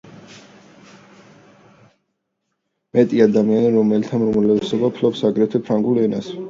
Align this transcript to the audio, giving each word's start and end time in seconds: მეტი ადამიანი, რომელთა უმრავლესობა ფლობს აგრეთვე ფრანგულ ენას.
მეტი 2.99 3.23
ადამიანი, 3.27 3.71
რომელთა 3.77 4.23
უმრავლესობა 4.23 4.97
ფლობს 4.99 5.27
აგრეთვე 5.33 5.65
ფრანგულ 5.71 6.07
ენას. 6.09 6.39